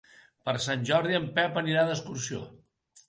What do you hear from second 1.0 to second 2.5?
en Pep anirà d'excursió.